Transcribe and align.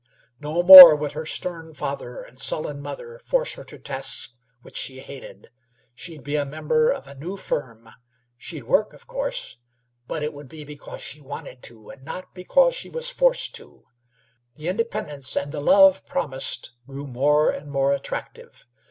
No 0.39 0.63
more 0.63 0.95
would 0.95 1.11
her 1.11 1.27
stern 1.27 1.75
father 1.75 2.23
and 2.23 2.39
sullen 2.39 2.81
mother 2.81 3.19
force 3.19 3.53
her 3.53 3.63
to 3.65 3.77
tasks 3.77 4.33
which 4.63 4.75
she 4.75 4.99
hated. 4.99 5.51
She'd 5.93 6.23
be 6.23 6.37
a 6.37 6.43
member 6.43 6.89
of 6.89 7.05
a 7.05 7.13
new 7.13 7.37
firm. 7.37 7.87
She'd 8.35 8.63
work, 8.63 8.93
of 8.93 9.05
course, 9.05 9.57
but 10.07 10.23
it 10.23 10.33
would 10.33 10.47
be 10.47 10.63
because 10.63 11.03
she 11.03 11.21
wanted 11.21 11.61
to, 11.69 11.91
and 11.91 12.01
not 12.03 12.33
because 12.33 12.73
she 12.73 12.89
was 12.89 13.11
forced 13.11 13.53
to. 13.57 13.83
The 14.55 14.69
independence 14.69 15.37
and 15.37 15.51
the 15.51 15.61
love 15.61 16.03
promised 16.07 16.71
grew 16.87 17.05
more 17.05 17.51
and 17.51 17.69
more 17.69 17.93
attractive. 17.93 18.65